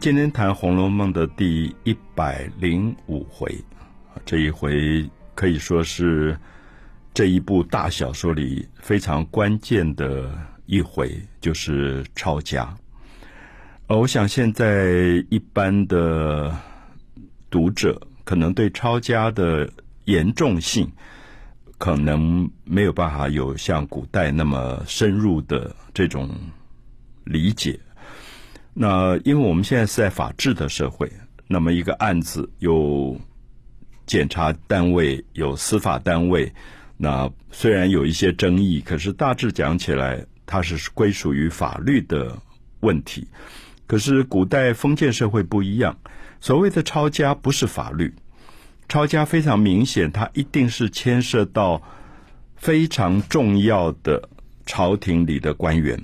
[0.00, 3.54] 今天谈《红楼梦》的第一百零五回，
[4.24, 6.34] 这一回可以说是
[7.12, 10.32] 这一部大小说里非常关键的
[10.64, 12.74] 一回，就是抄家。
[13.88, 16.50] 呃，我想现在一般的
[17.50, 19.70] 读者可能对抄家的
[20.06, 20.90] 严重性，
[21.76, 26.30] 可能没有办法有像古代那么深入的这种
[27.24, 27.78] 理解。
[28.72, 31.10] 那因为我们现在是在法治的社会，
[31.48, 33.20] 那么一个案子有
[34.06, 36.52] 检察单位，有司法单位，
[36.96, 42.36] 那虽然有一些争议，可是大致讲起来，它是归属于法律的
[42.80, 43.26] 问题。
[43.86, 45.98] 可是古代封建社会不一样，
[46.40, 48.14] 所谓的抄家不是法律，
[48.88, 51.82] 抄家非常明显，它一定是牵涉到
[52.56, 54.28] 非常重要的
[54.64, 56.00] 朝廷里的官员。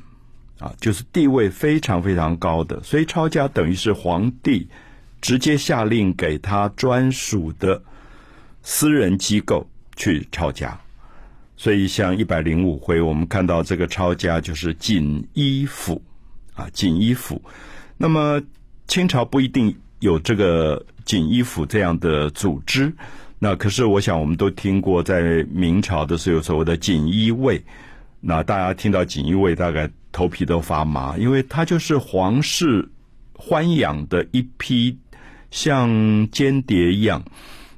[0.58, 4.66] 啊，就是地位非常非常高的，所以抄家等于是皇帝
[5.20, 7.82] 直接下令给他专属的
[8.62, 10.78] 私人机构去抄家。
[11.58, 16.00] 所以像一百零五回，我们看到这个抄家就是锦衣府
[16.54, 17.42] 啊，锦衣府。
[17.98, 18.40] 那么
[18.86, 22.92] 清朝不一定有这个锦衣府这样的组织，
[23.38, 27.62] 那可是我想我们都听过，在明朝的时候所谓的锦衣卫。
[28.28, 32.88] 那大家听到锦衣卫，大概头皮都发麻，因为他就是皇室
[33.36, 34.98] 豢养的一批
[35.52, 35.88] 像
[36.32, 37.22] 间谍一样，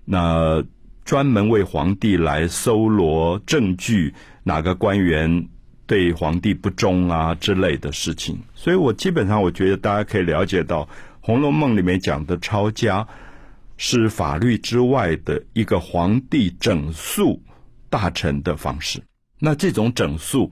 [0.07, 0.65] 那
[1.05, 5.47] 专门为皇帝来搜罗证据，哪个官员
[5.87, 8.39] 对皇帝不忠啊之类的事情。
[8.55, 10.83] 所以我基本上我觉得大家可以了解到，
[11.21, 13.07] 《红楼梦》里面讲的抄家
[13.77, 17.39] 是法律之外的一个皇帝整肃
[17.91, 19.03] 大臣的方式。
[19.39, 20.51] 那这种整肃，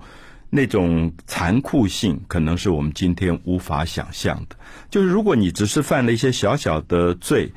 [0.48, 4.56] 那种残酷性，可能是我们今天无法想象的。
[4.88, 7.52] 就是如果你只是犯了一些小小的罪，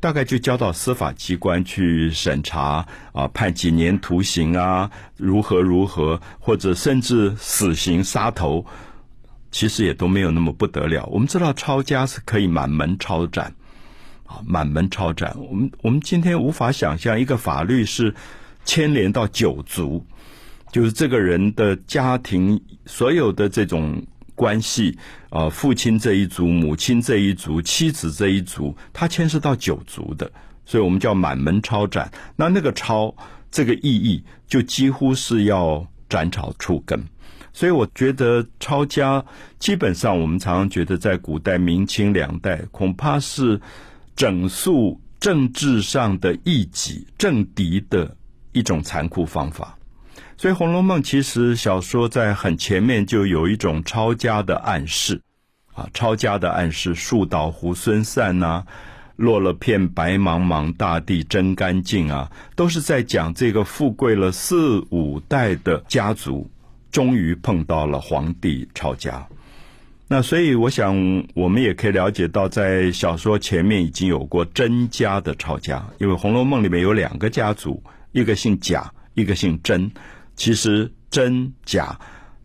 [0.00, 8.64] 大概就交到司法机关去审查啊，判几年徒刑啊，如何如何，或者甚至死刑杀头，
[9.50, 11.04] 其实也都没有那么不得了。
[11.12, 13.54] 我们知道抄家是可以满门抄斩
[14.24, 15.36] 啊，满门抄斩。
[15.38, 18.14] 我们我们今天无法想象一个法律是
[18.64, 20.02] 牵连到九族。
[20.70, 24.02] 就是这个人的家庭所有的这种
[24.34, 24.96] 关系
[25.28, 30.30] 啊，父亲这一族、母亲这一族、妻子这一族，他牵涉到九族的，
[30.64, 32.10] 所以我们叫满门抄斩。
[32.36, 33.14] 那那个抄
[33.50, 37.04] 这个意义，就几乎是要斩草除根。
[37.52, 39.24] 所以我觉得抄家
[39.58, 43.60] 基本上，我们常常觉得在古代明清两代，恐怕是
[44.14, 48.16] 整肃政治上的异己、政敌的
[48.52, 49.76] 一种残酷方法。
[50.40, 55.20] 所以《红楼梦》其实小说在很前面就有一种抄家的暗示，
[55.74, 58.64] 啊，抄家的暗示，树倒猢狲散呐，
[59.16, 66.50] 落了片白茫茫大地真干净啊，都是在讲这个富贵了四五代的家族，
[66.90, 69.22] 终于碰到了皇帝抄家。
[70.08, 70.96] 那所以我想，
[71.34, 79.90] 我们也可以了解到，在小说前面已经有过甄家的抄家，因为《红楼梦》里面有两个家族，一个姓贾，一个姓甄。
[80.40, 81.94] 其实真假，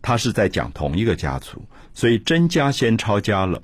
[0.02, 1.64] 他是在讲同一个家族，
[1.94, 3.58] 所以真家先抄家了，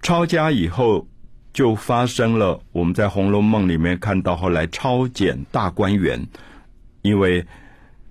[0.00, 1.04] 抄家以后
[1.52, 6.24] 就发生了我们在《红楼梦》里面看到后来抄检大观园，
[7.00, 7.44] 因为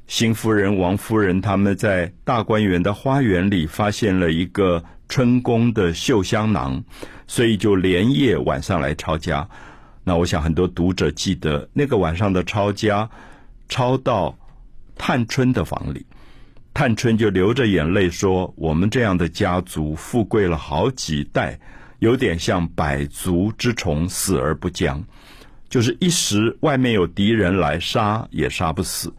[0.07, 6.83] 邢夫人、王夫人他们在大观园的花园里发现了一个春宫的绣香囊，
[7.27, 9.47] 所以就连夜晚上来抄家。
[10.03, 13.09] 那我想很多读者记得那个晚上的抄家，
[13.69, 14.37] 抄到。
[14.95, 16.05] 探春的房里，
[16.73, 21.59] 探春就流着眼泪说：“我们这样的家族富贵了好几代，
[21.99, 25.03] 有点像百足之虫，死而不僵，
[25.69, 29.13] 就是一时外面有敌人来杀也杀不死，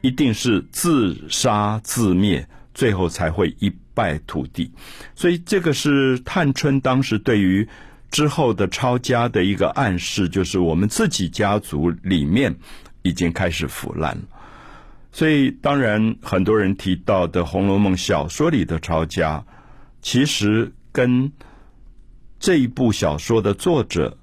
[0.00, 4.70] 一定是自杀自灭，最后才会一败涂地。
[5.14, 7.68] 所以这个是探春当时对于
[8.10, 12.54] 之后的抄家的一个暗示，就是我们自己家族里面
[13.02, 14.22] 已经开始腐烂了。”
[15.14, 19.44] 所以，当然，很多人提到的《红楼梦》小说里的抄家，
[20.02, 21.30] 其实跟
[22.40, 24.18] 这一部小说的作者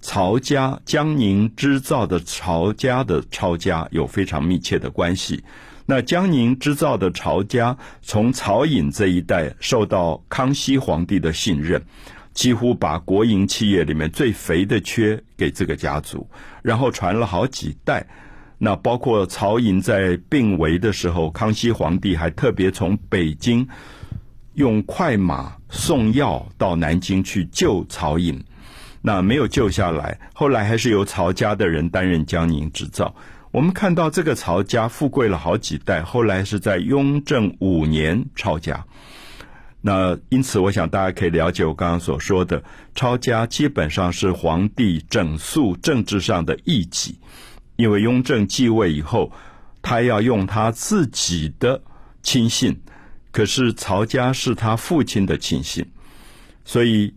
[0.00, 5.42] 曹家江宁织造的曹家的抄家有非常密切的关系。
[5.84, 11.82] 那江宁织造的曹家，从曹寅这一代受到康熙皇帝的信任，
[12.32, 16.30] 几乎把国营企业里面最肥的缺给这个家族，
[16.62, 18.06] 然后传了好几代。
[18.62, 23.66] 那包括曹寅在病危的时候，康熙皇帝还特别从北京
[24.52, 28.38] 用快马送药到南京去救曹寅，
[29.00, 33.14] 那没有救下来，后来还是由曹家的人担任江宁织造。
[33.50, 38.84] 我们看到这个曹家富贵了好几代，后来是在雍正五年抄家。
[39.80, 42.62] 那因此，我想大家可以了解我刚刚所说的，
[42.94, 47.18] 抄家基本上是皇帝整肃政治上的异己，
[47.80, 49.32] 因为雍正继位以后，
[49.80, 51.80] 他要用他自己的
[52.22, 52.78] 亲信，
[53.32, 55.84] 可是曹家是他父亲的亲信，
[56.64, 57.14] 所以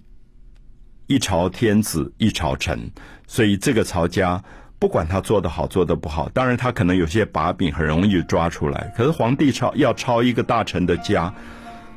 [1.08, 2.92] 一朝天子一朝臣，
[3.28, 4.44] 所以这个曹家。
[4.80, 8.94] 不管他做的好做的不好，当然他可能有些把柄很容易抓出来。
[8.98, 11.34] 可是皇帝抄要抄一个大臣的家，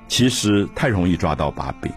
[0.07, 1.91] 其实太容易抓到把柄，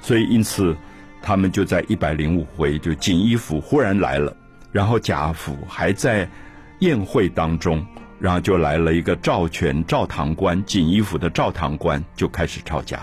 [0.00, 0.76] 所以因此
[1.20, 4.36] 他们就在一百零五回，就锦衣府忽然来了，
[4.72, 6.28] 然后贾府还在
[6.80, 7.84] 宴会当中，
[8.18, 12.98] 然后就来了一个赵全赵堂官，锦衣府的赵堂官就开始抄家。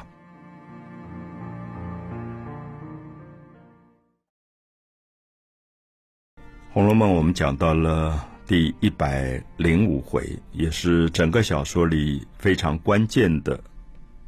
[6.75, 13.59] 《红楼梦》我们讲到了第一百零五回，也是整个小说里非常关键的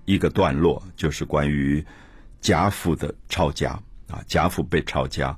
[0.06, 1.84] 一个段落，就是关于
[2.40, 3.72] 贾府的抄家
[4.10, 5.36] 啊，贾府被抄家。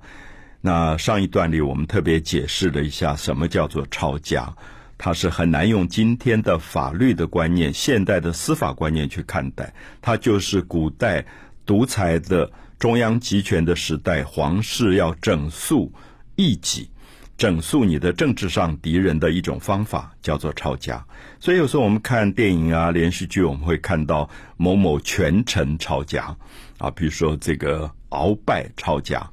[0.68, 4.54] 那上一段里我们特别解释了一下什么叫做抄家，
[4.98, 11.26] 它是很难用今天的法律的观念、现代的司法观念去看待，它就是古代
[11.66, 15.90] 独裁的中央集权的时代，皇室要整肃
[16.36, 16.90] 异己。
[17.38, 21.06] 整肃你的政治上敌人的一种方法叫做抄家，
[21.40, 26.36] 所以有时候我们看电影啊、连续剧，我们会看到某某权臣抄家
[26.78, 29.26] 啊，比如说这个鳌拜抄家，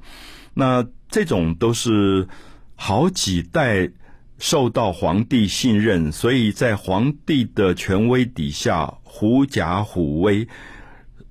[0.53, 2.27] 那这种都是
[2.75, 3.89] 好几代
[4.37, 10.47] 受到皇帝信任，所以在皇帝的权威底下狐假虎威，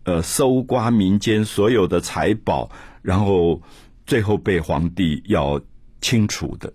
[0.04, 2.70] 呃，搜刮民间所有的财宝，
[3.02, 3.62] 然后
[4.06, 5.60] 最后被皇帝要。
[6.00, 6.70] 清除的，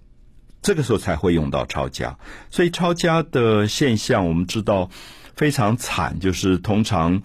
[0.59, 2.17] 这个时候才会用到抄家，
[2.49, 4.89] 所以抄家的现象我们知道
[5.35, 7.21] 非常惨，就是通常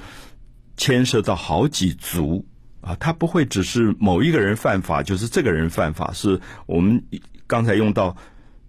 [0.76, 2.44] 牵涉到好几族
[2.84, 7.02] 啊，他不会只是某一个人犯法，就是这个人犯法，是我们
[7.46, 8.16] 刚才用到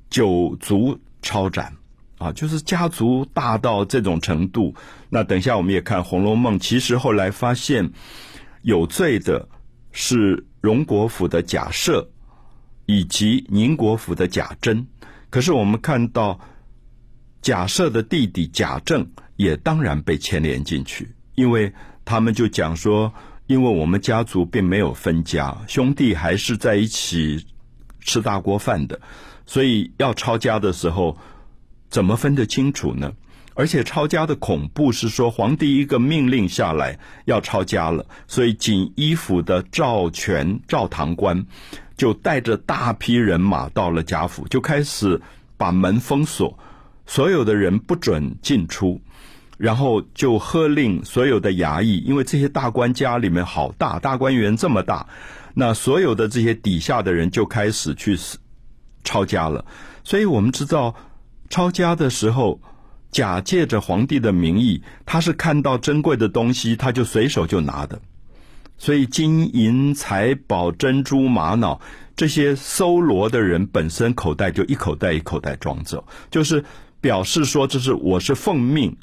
[0.09, 1.73] 九族抄斩
[2.17, 4.73] 啊，就是家族大到这种程度。
[5.09, 7.91] 那等一下我们也看《红楼梦》，其实后来发现
[8.61, 9.47] 有罪的
[9.91, 12.07] 是荣国府的贾赦。
[12.87, 14.85] 以及宁国府的贾珍，
[15.31, 16.39] 可是我们看到
[17.41, 21.73] 贾赦的弟弟贾政也当然被牵连进去，因为
[22.05, 23.11] 他们就讲说，
[23.47, 27.45] 因为我们家族并没有分家，兄弟还是在一起
[27.99, 28.99] 吃大锅饭的，
[29.45, 31.17] 所以要抄家的时候，
[31.89, 33.13] 怎么分得清楚呢？
[33.53, 41.45] 而且抄家的恐怖是说，皇帝一个命令下来要抄家了，所以锦衣府的赵全赵堂官。
[41.97, 45.21] 就带着大批人马到了贾府，就开始
[45.55, 46.59] 把门封锁，
[47.05, 48.99] 所有的人不准进出，
[49.57, 55.07] 然后就喝令所有的衙役，因为这些大官家里面好大，大官园这么大，
[55.53, 58.17] 那所有的这些底下的人就开始去
[59.03, 59.65] 抄家了。
[60.03, 60.95] 所以我们知道，
[61.49, 62.59] 抄家的时候，
[63.11, 67.99] 假借着皇帝的名义，他是看到珍贵的东西，他就随手就拿的。
[68.77, 71.79] 所以，金银财宝、珍珠玛瑙
[72.13, 76.63] 这些搜罗的人本身口袋就一口袋一口袋装走，就是
[76.99, 78.97] 表示说这是我是奉命、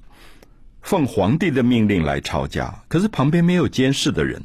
[0.82, 2.74] 奉皇帝的命令来抄家。
[2.88, 4.42] 可是旁边没有监视的人，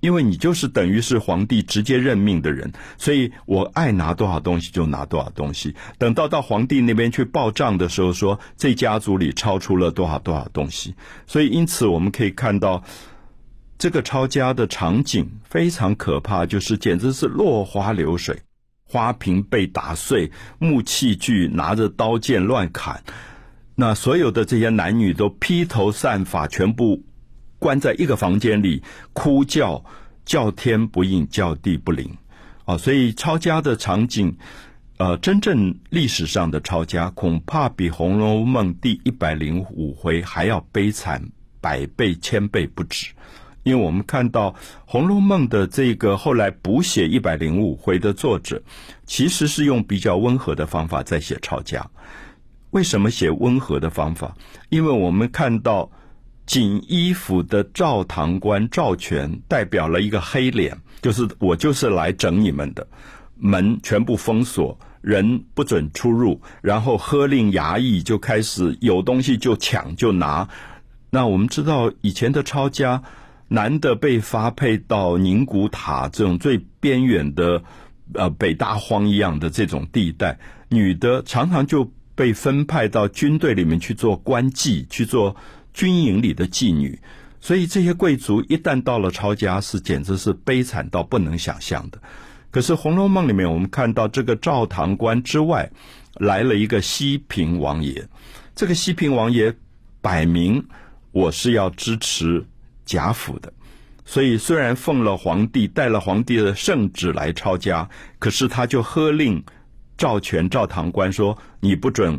[0.00, 5.74] 因为你就是等于是皇帝直接任命的人，所以我爱拿多少东西就拿多少东西。
[5.96, 10.94] 等到到皇帝那边去报账的时候，说这家族里超出了多少多少东西。
[11.26, 12.84] 所以，因此我们可以看到。
[13.80, 18.36] 这个抄家的场景非常可怕，就是简直是落花流水，
[18.82, 23.00] 花瓶被打碎，木器具拿着刀剑乱砍，
[23.80, 27.00] 那所有的这些男女都披头散发，全部
[27.60, 28.82] 关在一个房间里
[29.12, 29.84] 哭叫，
[30.24, 32.10] 叫天不应，叫地不灵，
[32.64, 34.36] 啊，所以抄家的场景，
[34.96, 41.22] 呃，真正历史上的抄家，恐怕比《红楼梦》第一百零五回还要悲惨
[41.60, 43.12] 百倍千倍不止。
[43.62, 44.50] 因为我们看到
[44.86, 48.60] 《红楼梦》的这个后来补写一百零五回的作者，
[49.06, 51.88] 其实是用比较温和的方法在写抄家。
[52.70, 54.36] 为什么写温和的方法？
[54.68, 55.90] 因为我们看到
[56.46, 62.86] 锦衣府的赵堂官赵全代表了一个黑脸，就是我就是来整你们的，
[63.36, 70.48] 门全部封锁，人不准出入，然后喝令衙役就开始有东西就抢就拿。
[71.10, 73.02] 那我们知道以前的抄家，
[73.48, 77.62] 男的被发配到宁古塔这种最边远的
[78.12, 85.36] 呃北大荒一样的这种地带，女的常常就被分派到军队里面去做官妓，去做
[85.72, 86.98] 军营里的妓女。
[87.40, 92.02] 所以这些贵族一旦到了抄家，是简直是悲惨到不能想象的。
[92.50, 95.70] 可是《红楼梦》里面，我们看到这个赵堂官之外，
[96.14, 98.04] 来了一个西平王爷。
[98.56, 99.54] 这个西平王爷
[100.00, 100.66] 摆明
[101.12, 102.44] 我是要支持
[102.84, 103.52] 贾府的，
[104.04, 109.44] 所以虽然奉了皇帝，带了皇帝的圣旨来抄家，可是他就喝令
[109.98, 112.18] 赵全、赵堂官说：“你不准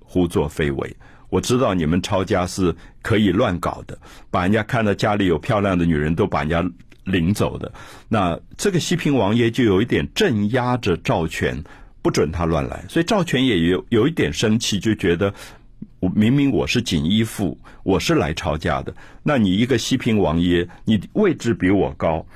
[0.00, 0.96] 胡作非为。
[1.30, 3.98] 我知道你们抄家是可以乱搞的，
[4.30, 6.62] 把人家看到家里有漂亮的女人都把人家。”
[7.04, 7.70] 领走的，
[8.08, 11.54] 那这个西平王爷就有一点镇压着赵全，
[12.00, 15.30] 不准他乱来，所以赵全也有有一点生气，就觉得
[16.00, 22.26] 我明明我是锦衣妇，我是来抄家的，那你一个西平王爷，你位置比我高，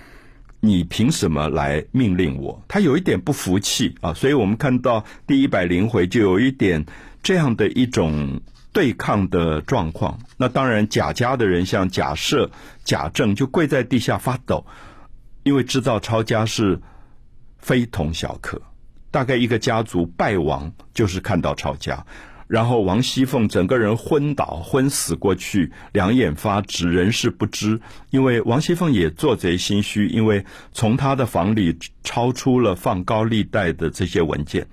[0.61, 2.63] 你凭什么来命令我？
[2.69, 6.85] 他有一点不服气啊，所以我们看到第一百零回就有一点
[7.23, 8.41] 这样的一种。
[8.71, 12.49] 对抗的状况，那当然贾家的人像贾赦、
[12.85, 14.65] 贾政就跪在地下发抖，
[15.43, 16.79] 因为知道抄家是
[17.59, 18.61] 非同小可。
[19.11, 22.05] 大概一个家族败亡，就是看到抄家。
[22.49, 27.79] 然后王熙凤整个人昏倒、昏死过去，两眼发直，人事不知。
[28.11, 34.67] 因为王熙凤也做贼心虚，因为从她的房里抄出了放高利贷的这些文件。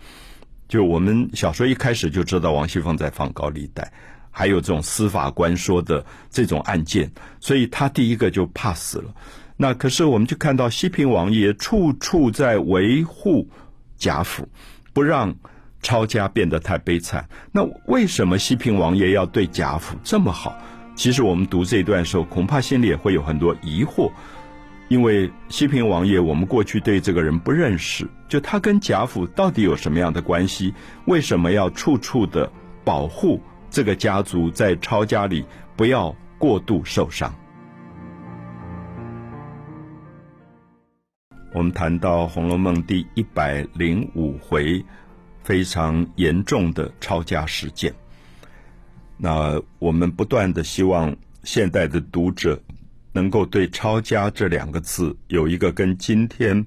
[0.67, 3.91] 就我们小说一开始就知道王熙凤在放高利贷，
[4.31, 9.13] 还有这种司法官说的这种案件，所以他第一个就怕死了。
[9.57, 13.47] 那可是我们就看到西平王爷处处在维护
[13.97, 14.47] 贾府，
[14.91, 15.35] 不让
[15.85, 17.23] 抄家变得太悲惨。
[17.51, 20.57] 那为什么西平王爷要对贾府这么好？
[20.95, 24.11] 其实我们读这一段时候，恐怕心里也会有很多疑惑。
[24.87, 30.73] 因为西平王爷，我们过去对这个人不认识，就他跟贾府到底有什么样的关系？
[31.05, 32.51] 为什么要处处的
[32.83, 33.39] 保护
[33.69, 37.31] 这个家族在抄家里不要过度受伤？
[41.53, 44.83] 我们谈到《红楼梦》第一百零五回
[45.45, 47.93] 非常严重的抄家事件，
[49.15, 52.61] 那我们不断的希望现代的读者。
[53.13, 56.65] 能够对“抄家”这两个字有一个跟今天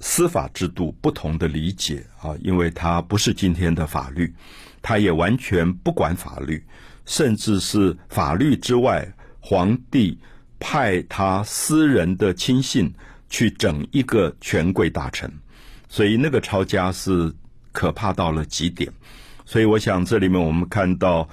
[0.00, 4.32] 司法制度不同的理解啊，因为它不是今天的法律，
[4.80, 6.64] 它也完全不管法律，
[7.04, 9.06] 甚至是法律之外，
[9.40, 10.18] 皇帝
[10.58, 12.90] 派他私人的亲信
[13.28, 15.30] 去整一个权贵大臣，
[15.86, 17.30] 所以那个抄家是
[17.78, 18.90] 可怕到了极点。
[19.44, 21.28] 所以我想，这里面我们看到。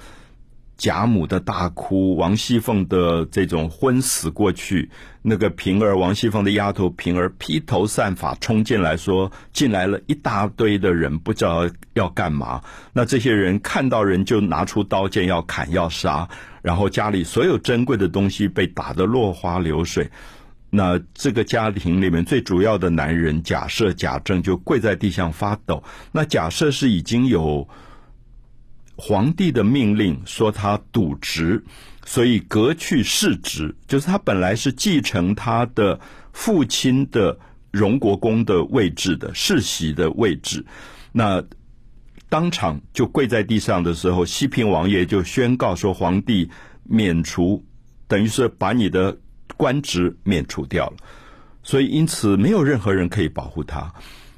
[0.78, 4.90] 贾母的大哭，王熙凤的这种昏死过去，
[5.22, 12.62] 那个平儿，王熙凤的丫头平儿披头散发冲进来，说进来了一大堆的人，不知道要干嘛。
[12.92, 16.28] 那这些人看到人就拿出刀剑要砍要杀，
[16.60, 20.10] 然后家里所有珍贵的东西被打得落花流水。
[20.70, 25.82] 那这个家庭里面最主要的男人假设、贾政就跪在地上发抖。
[26.12, 27.68] 那假设是已经有。
[28.98, 31.62] 皇帝的命令说他渎职，
[32.06, 36.00] 所以革去世职，就是他本来是继承他的
[36.32, 37.38] 父亲的
[37.70, 40.64] 荣国公的位置的世袭的位置。
[41.12, 41.44] 那
[42.30, 46.50] 当场就跪在地上的时候，西平王爷就宣告说，皇帝
[46.82, 47.62] 免除，
[48.08, 49.18] 等于是把你的
[49.56, 50.96] 官职免除掉了。
[51.62, 53.92] 所以因此没有任何人可以保护他。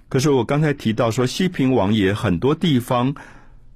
[0.08, 3.14] 可是我刚才提到说，西平王爷很多地方。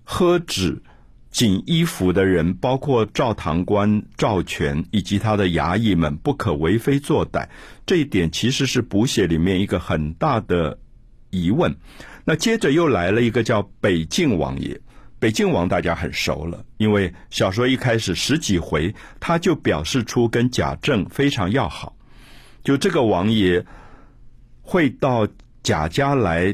[0.05, 0.83] 喝止
[1.31, 7.49] 锦衣服的人，包括赵堂官赵全以及他的衙役们，不可为非作歹。
[7.87, 10.77] 这一点其实是补写里面一个很大的
[11.31, 11.75] 疑问。
[12.25, 14.79] 那接着又来了一个叫北静王爷。
[15.23, 21.95] 北静王大家很熟了，因为小说一开始十几回，他就表示出跟贾政非常要好。
[22.65, 23.65] 就这个王爷
[24.63, 25.29] 会到
[25.63, 26.53] 贾家来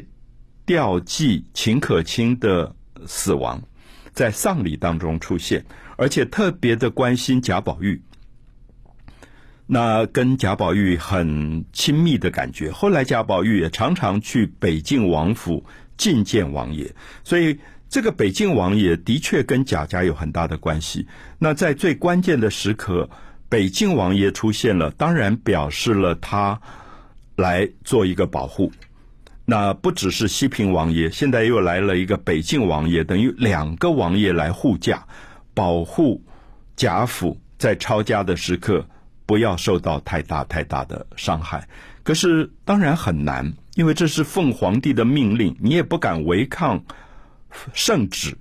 [0.67, 2.75] 吊祭秦可卿的。
[3.07, 3.63] 死亡，
[4.11, 5.63] 在丧礼当中出现，
[5.95, 8.01] 而且特别的关心贾宝玉，
[9.65, 12.69] 那跟贾宝玉很亲密的感觉。
[12.69, 15.63] 后来贾宝玉也常常去北静王府
[15.97, 17.57] 觐见王爷，所以
[17.89, 21.07] 这个北静王爷的确跟贾家有很大的关系。
[21.39, 23.09] 那在最关键的时刻，
[23.49, 26.61] 北静王爷出现了，当然表示了他
[27.35, 28.71] 来做一个保护。
[29.45, 35.07] 那不只是西平王爷，现在又来了一个北静王爷，等于两个王爷来护驾，
[35.55, 36.23] 保护
[36.75, 38.85] 贾府在抄家的时刻
[39.25, 41.67] 不要受到太大太大的伤害。
[42.03, 46.83] 可是当然很难，因为这是奉皇帝的命令，你也不敢违抗
[47.73, 48.37] 圣旨。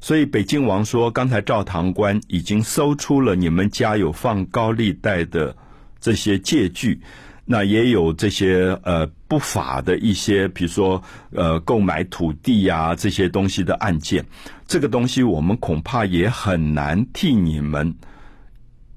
[0.00, 5.56] 所以北京王说：“刚才赵堂官已经搜出了你们家有放高利贷的
[5.98, 7.00] 这些借据，
[7.44, 14.24] 那也有这些呃不法的一些，比如说呃购买土地呀这些东西的案件。
[14.68, 17.92] 这个东西我们恐怕也很难替你们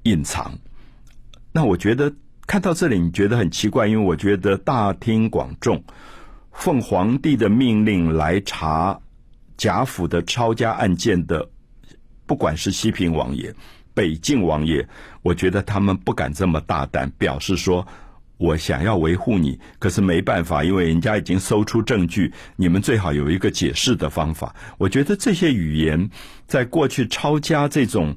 [0.04, 0.56] 隐藏。
[1.50, 2.14] 那我觉得
[2.46, 5.82] 看到这里，你觉得很奇怪，因为我觉得大庭广众
[6.52, 9.00] 奉皇帝的命令来查。”
[9.62, 11.48] 贾府的抄家案件的，
[12.26, 13.54] 不管是西平王爷、
[13.94, 14.84] 北静王爷，
[15.22, 17.86] 我觉得他们不敢这么大胆，表示说
[18.38, 24.52] 我想要维护你，可是没办法，因为人家已经搜出证据，你们最好有一个解释的方法。
[24.78, 26.10] 我觉得这些语言，
[26.48, 28.12] 在过去抄家这种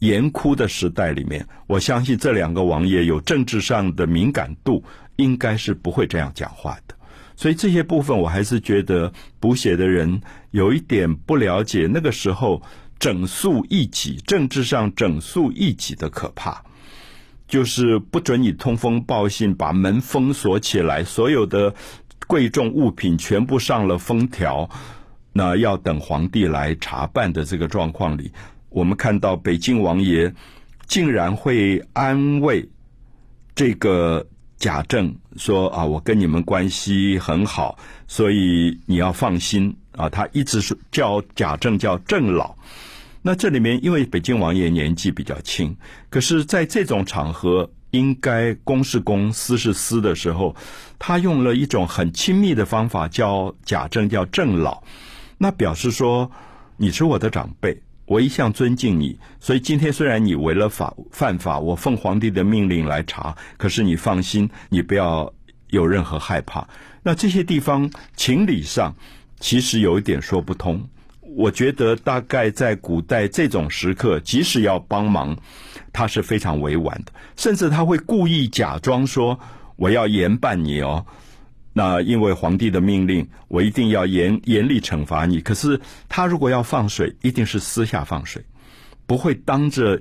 [0.00, 4.84] 严酷的时代里面，我相信这两个王爷有政治上的敏感度，
[5.16, 6.94] 应该是不会这样讲话的。
[7.36, 10.20] 所以这些部分，我还是觉得补写的人
[10.52, 12.62] 有一点不了解那个时候
[12.98, 16.64] 整肃异己、政治上整肃异己的可怕，
[17.48, 21.74] 就是不准你通风报信，把门封锁起来，所有的
[22.26, 24.70] 贵重物品全部上了封条，
[25.32, 28.30] 那要等皇帝来查办的这个状况里，
[28.70, 30.32] 我们看到北京王爷
[30.86, 32.68] 竟然会安慰
[33.56, 34.28] 这个。
[34.58, 42.54] 贾政说：“啊，我跟你们关系很好，所以你要放心啊。”他一直是叫贾政叫郑老。
[43.20, 45.74] 那这里面，因为北京王爷年纪比较轻，
[46.10, 50.54] 可是在这种场合，应该公是公，私是私的时候，
[50.98, 54.82] 他用了一种很亲密的方法，叫贾政叫郑老，
[55.38, 56.30] 那表示说
[56.76, 57.80] 你是我的长辈。
[58.06, 65.32] 我一向尊敬你，所以今天虽然你违了法犯法，我奉皇帝的命令来查，可是你放心，你不要
[65.68, 66.68] 有任何害怕。
[67.02, 68.94] 那这些地方情理上
[69.40, 70.82] 其实有一点说不通。
[71.36, 75.36] 我觉得大概在古代这种时刻，即使要帮忙，
[75.92, 79.38] 他是非常委婉的，甚至他会故意假装说
[79.76, 81.04] 我要严办你哦。
[81.76, 85.40] 那因为皇帝的命令，我一定要严严厉惩罚你。
[85.40, 88.42] 可是他如果要放水，一定是私下放水，
[89.06, 90.00] 不会当着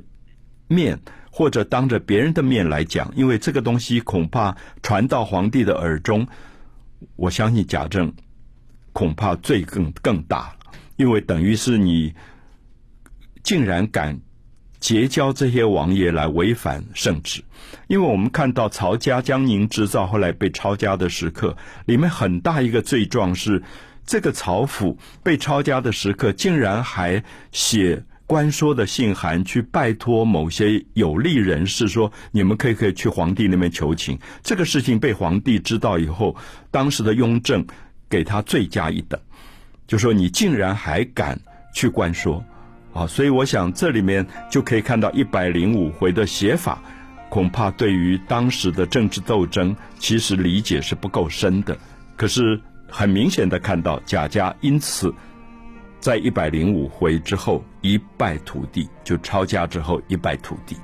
[0.68, 1.00] 面
[1.32, 6.28] 或者当着别人的面来讲，因为这个东西恐怕传到皇帝的耳中，
[7.16, 8.14] 我相信贾政
[8.92, 10.56] 恐怕罪更更大，
[10.96, 12.14] 因为等于是你
[13.44, 14.22] 竟然敢。
[14.84, 17.42] 结交这些王爷来违反圣旨，
[17.88, 23.64] 因为我们看到曹家江宁织造后来被抄家的时刻，里面很大一个罪状是，
[24.06, 34.20] 这个曹府被抄家的时刻，竟然还写官说的信函去拜托某些有利人士说，你们可以可以去皇帝那边求情。
[34.44, 36.36] 这个事情被皇帝知道以后，
[36.70, 37.66] 当时的雍正
[38.10, 39.18] 给他罪加一等，
[39.88, 41.40] 就说你竟然还敢
[41.74, 42.44] 去官说。
[42.94, 46.82] 啊，所以我想这里面就可以看到一百零五回的写法，
[47.30, 51.76] 恐怕对于当时的政治斗争，其实理解是不够深的。
[52.16, 55.12] 可是很明显的看到贾家因此
[56.00, 60.78] 在一百零五回之后一败涂地，就抄家之后一败涂地。